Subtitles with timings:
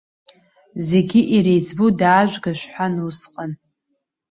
[0.87, 3.51] Зегьы иреиҵбу даажәга шәҳәан усҟан.